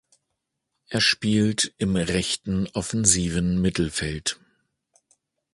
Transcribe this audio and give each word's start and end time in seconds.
Er 0.89 0.99
spielt 0.99 1.75
im 1.77 1.95
rechten 1.95 2.65
offensiven 2.73 3.61
Mittelfeld. 3.61 4.39